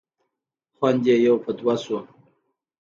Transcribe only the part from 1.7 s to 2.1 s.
شو.